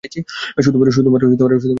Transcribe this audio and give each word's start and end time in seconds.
শুধুমাত্র 0.57 1.25
আমরা 1.27 1.59
ছাড়া। 1.59 1.69